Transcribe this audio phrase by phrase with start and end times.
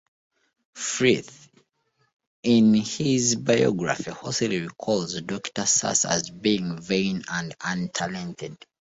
[0.73, 1.47] Frith;
[2.41, 8.57] in his biography Horsley recalls Doctor Sass as being vain and untalented.